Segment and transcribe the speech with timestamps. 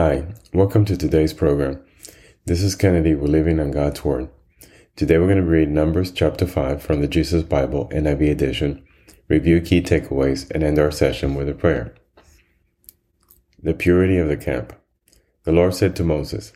[0.00, 1.80] Hi, welcome to today's program.
[2.44, 3.16] This is Kennedy.
[3.16, 4.28] We're living on God's Word.
[4.94, 8.84] Today we're going to read Numbers chapter 5 from the Jesus Bible NIV edition,
[9.26, 11.96] review key takeaways, and end our session with a prayer.
[13.60, 14.72] The purity of the camp.
[15.42, 16.52] The Lord said to Moses,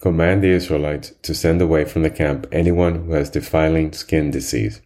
[0.00, 4.82] Command the Israelites to send away from the camp anyone who has defiling skin disease,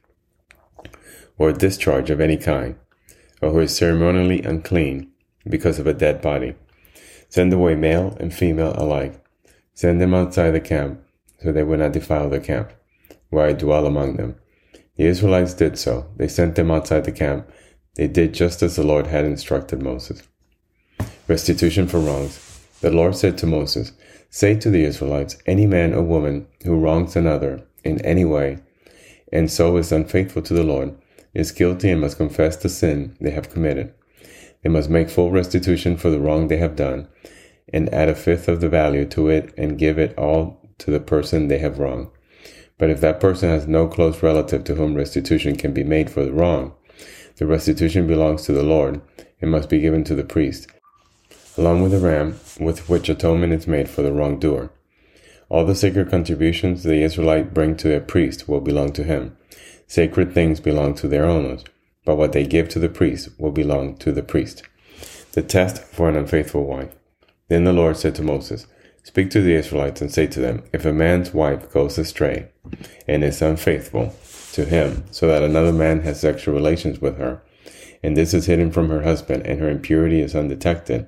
[1.39, 2.77] or discharge of any kind,
[3.41, 5.11] or who is ceremonially unclean
[5.49, 6.57] because of a dead body
[7.29, 9.23] Send away male and female alike.
[9.75, 11.03] Send them outside the camp,
[11.43, 12.73] so they will not defile the camp,
[13.31, 14.37] where I dwell among them.
[14.97, 16.07] The Israelites did so.
[16.17, 17.51] They sent them outside the camp.
[17.95, 20.23] They did just as the Lord had instructed Moses.
[21.29, 22.61] Restitution for wrongs.
[22.81, 23.93] The Lord said to Moses,
[24.31, 28.59] Say to the Israelites, any man or woman who wrongs another in any way,
[29.33, 30.97] and so is unfaithful to the Lord,
[31.35, 33.93] is guilty and must confess the sin they have committed.
[34.63, 37.09] They must make full restitution for the wrong they have done,
[37.73, 41.01] and add a fifth of the value to it and give it all to the
[41.01, 42.09] person they have wronged.
[42.79, 46.25] But if that person has no close relative to whom restitution can be made for
[46.25, 46.75] the wrong,
[47.37, 49.01] the restitution belongs to the Lord
[49.41, 50.69] and must be given to the priest,
[51.57, 54.71] along with the ram with which atonement is made for the wrongdoer.
[55.49, 59.37] All the sacred contributions the Israelite bring to a priest will belong to him.
[59.87, 61.65] Sacred things belong to their owners
[62.07, 64.63] but what they give to the priest will belong to the priest.
[65.33, 66.95] The test for an unfaithful wife.
[67.49, 68.67] Then the Lord said to Moses,
[69.03, 72.49] Speak to the Israelites and say to them, If a man's wife goes astray
[73.07, 74.15] and is unfaithful
[74.53, 77.43] to him, so that another man has sexual relations with her,
[78.03, 81.07] and this is hidden from her husband, and her impurity is undetected,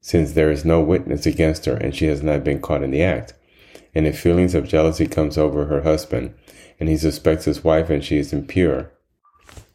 [0.00, 3.02] since there is no witness against her, and she has not been caught in the
[3.02, 3.32] act,
[3.94, 6.34] and if feelings of jealousy comes over her husband,
[6.78, 8.92] and he suspects his wife and she is impure,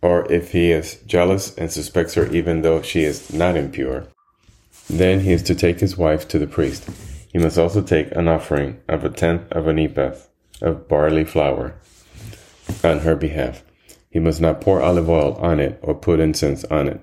[0.01, 4.07] or if he is jealous and suspects her even though she is not impure,
[4.89, 6.89] then he is to take his wife to the priest.
[7.31, 10.15] He must also take an offering of a tenth of an ephah
[10.61, 11.75] of barley flour
[12.83, 13.63] on her behalf.
[14.09, 16.99] He must not pour olive oil on it or put incense on it,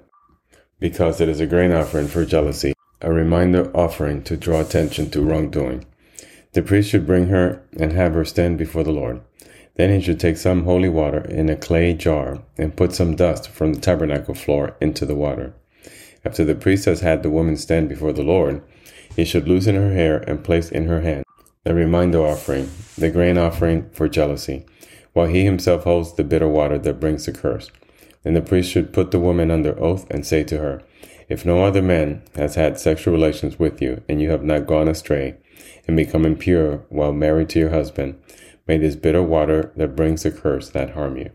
[0.78, 5.22] because it is a grain offering for jealousy, a reminder offering to draw attention to
[5.22, 5.87] wrongdoing.
[6.53, 9.20] The priest should bring her and have her stand before the Lord.
[9.78, 13.48] Then he should take some holy water in a clay jar and put some dust
[13.48, 15.54] from the tabernacle floor into the water.
[16.24, 18.60] After the priest has had the woman stand before the Lord,
[19.16, 21.24] he should loosen her hair and place in her hand
[21.68, 24.64] the reminder offering, the grain offering for jealousy,
[25.12, 27.70] while he himself holds the bitter water that brings the curse.
[28.22, 30.82] Then the priest should put the woman under oath and say to her,
[31.28, 34.88] If no other man has had sexual relations with you, and you have not gone
[34.88, 35.36] astray
[35.86, 38.18] and become impure while married to your husband,
[38.68, 41.30] May this bitter water that brings a curse not harm you.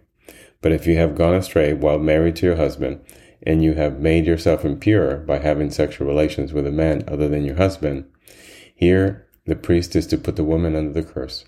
[0.61, 3.01] But if you have gone astray while married to your husband,
[3.45, 7.43] and you have made yourself impure by having sexual relations with a man other than
[7.43, 8.05] your husband,
[8.73, 11.43] here the priest is to put the woman under the curse.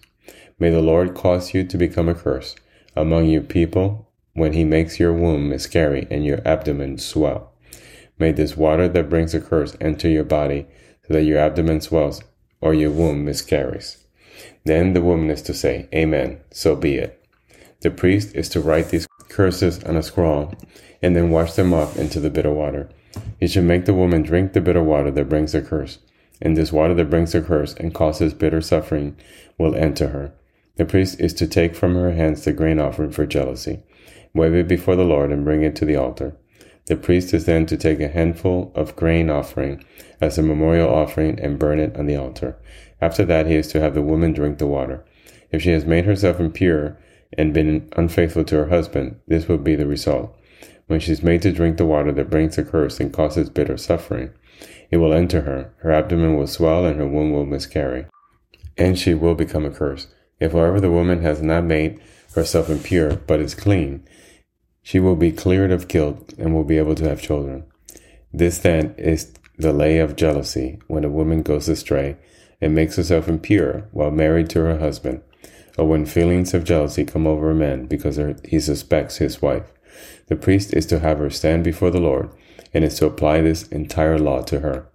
[0.60, 2.56] May the Lord cause you to become a curse
[2.96, 7.54] among your people when he makes your womb miscarry and your abdomen swell.
[8.18, 10.68] May this water that brings a curse enter your body
[11.08, 12.22] so that your abdomen swells
[12.60, 14.05] or your womb miscarries.
[14.64, 17.22] Then the woman is to say, Amen, so be it.
[17.82, 20.54] The priest is to write these curses on a scroll
[21.02, 22.90] and then wash them off into the bitter water.
[23.40, 26.00] He should make the woman drink the bitter water that brings a curse,
[26.42, 29.16] and this water that brings a curse and causes bitter suffering
[29.58, 30.34] will enter her.
[30.78, 33.84] The priest is to take from her hands the grain offering for jealousy,
[34.34, 36.36] wave it before the Lord, and bring it to the altar.
[36.88, 39.84] The priest is then to take a handful of grain offering
[40.22, 42.58] as a memorial offering and burn it on the altar.
[43.02, 45.06] After that, he is to have the woman drink the water.
[45.52, 46.98] If she has made herself impure
[47.34, 50.38] and been unfaithful to her husband, this will be the result.
[50.88, 53.78] When she is made to drink the water that brings a curse and causes bitter
[53.78, 54.32] suffering,
[54.92, 58.06] it will enter her, her abdomen will swell, and her womb will miscarry,
[58.78, 60.08] and she will become a curse.
[60.40, 62.00] If, however, the woman has not made
[62.34, 64.08] herself impure, but is clean,
[64.84, 67.66] she will be cleared of guilt and will be able to have children.
[68.32, 72.18] This then is the lay of jealousy when a woman goes astray
[72.62, 75.22] and makes herself impure while married to her husband,
[75.78, 79.72] or when feelings of jealousy come over a man because he suspects his wife.
[80.28, 82.30] The priest is to have her stand before the Lord
[82.74, 84.88] and is to apply this entire law to her.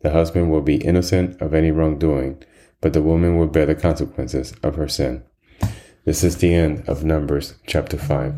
[0.00, 2.42] The husband will be innocent of any wrongdoing,
[2.80, 5.24] but the woman will bear the consequences of her sin.
[6.04, 8.34] This is the end of Numbers chapter 5.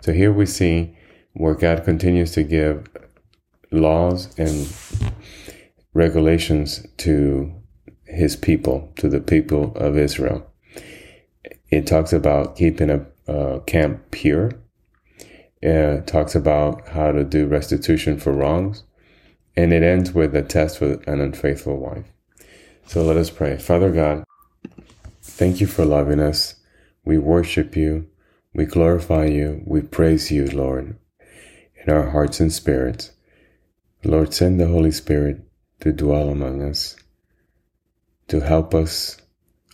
[0.00, 0.96] So here we see
[1.32, 2.88] where God continues to give
[3.70, 4.68] laws and
[5.94, 7.54] regulations to
[8.10, 10.46] his people, to the people of Israel.
[11.70, 14.52] It talks about keeping a, a camp pure.
[15.62, 18.84] It talks about how to do restitution for wrongs.
[19.56, 22.06] And it ends with a test with an unfaithful wife.
[22.86, 23.56] So let us pray.
[23.58, 24.24] Father God,
[25.22, 26.56] thank you for loving us.
[27.04, 28.08] We worship you.
[28.52, 29.62] We glorify you.
[29.64, 30.96] We praise you, Lord,
[31.84, 33.12] in our hearts and spirits.
[34.02, 35.44] Lord, send the Holy Spirit
[35.80, 36.96] to dwell among us,
[38.30, 39.16] to help us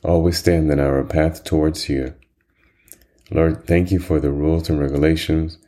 [0.03, 2.15] always stand in our path towards you.
[3.31, 5.59] Lord, thank you for the rules and regulations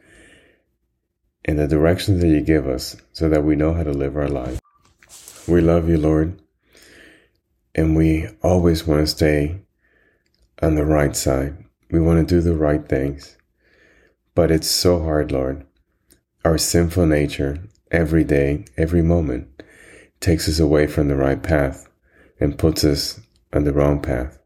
[1.44, 4.28] and the directions that you give us so that we know how to live our
[4.28, 4.58] life.
[5.46, 6.40] We love you, Lord,
[7.74, 9.60] and we always want to stay
[10.62, 11.62] on the right side.
[11.90, 13.36] We want to do the right things.
[14.34, 15.66] But it's so hard, Lord.
[16.42, 17.58] Our sinful nature,
[17.90, 19.62] every day, every moment,
[20.20, 21.87] takes us away from the right path
[22.40, 23.20] and puts us
[23.52, 24.38] on the wrong path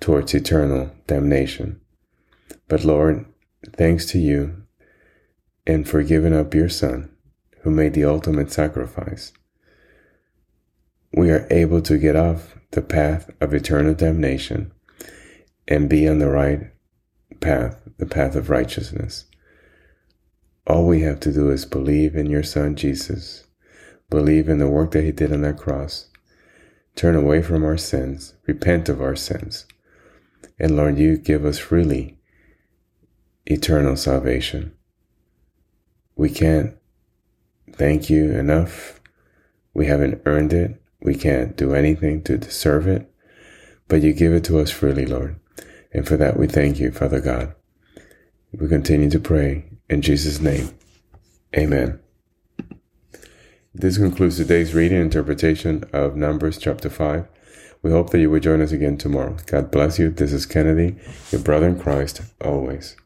[0.00, 1.80] towards eternal damnation.
[2.68, 3.26] But Lord,
[3.72, 4.62] thanks to you
[5.66, 7.10] and for giving up your Son,
[7.62, 9.32] who made the ultimate sacrifice,
[11.12, 14.72] we are able to get off the path of eternal damnation
[15.66, 16.70] and be on the right
[17.40, 19.24] path, the path of righteousness.
[20.66, 23.44] All we have to do is believe in your Son Jesus,
[24.10, 26.08] believe in the work that He did on that cross,
[26.96, 29.66] turn away from our sins, repent of our sins,
[30.58, 32.18] and Lord, you give us freely
[33.44, 34.74] eternal salvation.
[36.16, 36.74] We can't
[37.72, 39.00] thank you enough.
[39.74, 40.82] We haven't earned it.
[41.02, 43.12] We can't do anything to deserve it,
[43.86, 45.38] but you give it to us freely, Lord.
[45.92, 47.54] And for that, we thank you, Father God.
[48.52, 50.70] We continue to pray in Jesus' name.
[51.54, 52.00] Amen.
[53.78, 57.26] This concludes today's reading and interpretation of Numbers chapter 5.
[57.82, 59.36] We hope that you will join us again tomorrow.
[59.44, 60.08] God bless you.
[60.08, 60.96] This is Kennedy,
[61.30, 62.96] your brother in Christ, always.